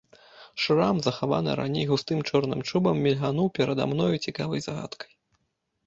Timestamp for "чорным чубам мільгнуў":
2.29-3.47